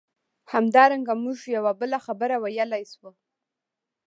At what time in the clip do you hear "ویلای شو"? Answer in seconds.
2.43-3.09